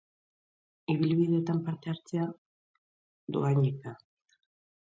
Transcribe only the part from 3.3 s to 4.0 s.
doakoa da.